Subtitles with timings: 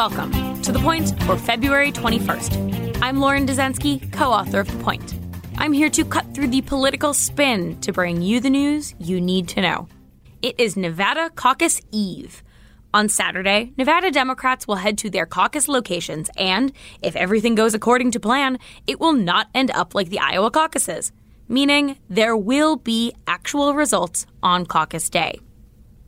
[0.00, 3.02] Welcome to The Point for February 21st.
[3.02, 5.14] I'm Lauren Dezenski, co author of The Point.
[5.58, 9.46] I'm here to cut through the political spin to bring you the news you need
[9.48, 9.88] to know.
[10.40, 12.42] It is Nevada Caucus Eve.
[12.94, 16.72] On Saturday, Nevada Democrats will head to their caucus locations, and
[17.02, 21.12] if everything goes according to plan, it will not end up like the Iowa caucuses,
[21.46, 25.40] meaning there will be actual results on caucus day.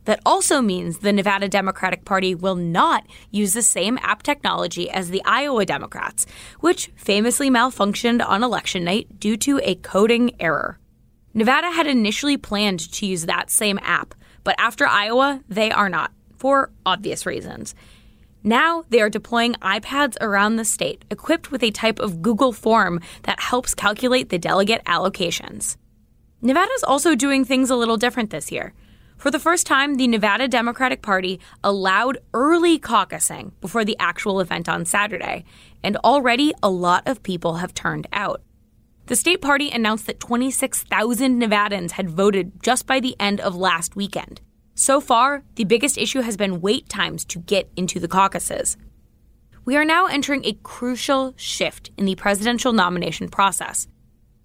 [0.05, 5.09] That also means the Nevada Democratic Party will not use the same app technology as
[5.09, 6.25] the Iowa Democrats,
[6.59, 10.77] which famously malfunctioned on election night due to a coding error.
[11.33, 14.13] Nevada had initially planned to use that same app,
[14.43, 17.73] but after Iowa, they are not, for obvious reasons.
[18.43, 22.99] Now they are deploying iPads around the state equipped with a type of Google form
[23.23, 25.77] that helps calculate the delegate allocations.
[26.41, 28.73] Nevada's also doing things a little different this year.
[29.23, 34.67] For the first time, the Nevada Democratic Party allowed early caucusing before the actual event
[34.67, 35.45] on Saturday,
[35.81, 38.41] and already a lot of people have turned out.
[39.05, 43.95] The state party announced that 26,000 Nevadans had voted just by the end of last
[43.95, 44.41] weekend.
[44.75, 48.75] So far, the biggest issue has been wait times to get into the caucuses.
[49.63, 53.87] We are now entering a crucial shift in the presidential nomination process.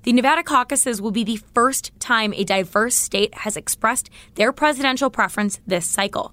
[0.05, 5.11] The Nevada caucuses will be the first time a diverse state has expressed their presidential
[5.11, 6.33] preference this cycle.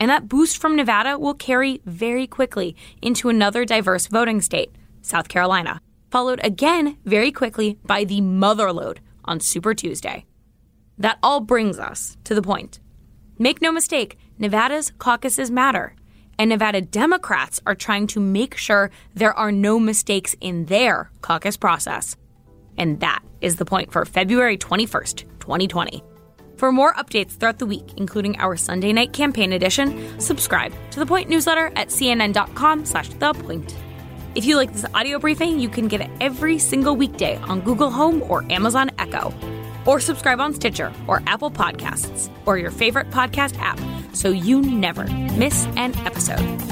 [0.00, 5.28] And that boost from Nevada will carry very quickly into another diverse voting state, South
[5.28, 10.24] Carolina, followed again very quickly by the motherload on Super Tuesday.
[10.98, 12.80] That all brings us to the point.
[13.38, 15.94] Make no mistake, Nevada's caucuses matter,
[16.38, 21.56] and Nevada Democrats are trying to make sure there are no mistakes in their caucus
[21.56, 22.16] process.
[22.78, 26.02] And that is the point for February 21st, 2020.
[26.56, 31.06] For more updates throughout the week, including our Sunday night campaign edition, subscribe to the
[31.06, 33.76] Point newsletter at cnn.com slash the point.
[34.34, 37.90] If you like this audio briefing, you can get it every single weekday on Google
[37.90, 39.32] Home or Amazon Echo.
[39.86, 43.78] Or subscribe on Stitcher or Apple Podcasts or your favorite podcast app
[44.14, 46.65] so you never miss an episode.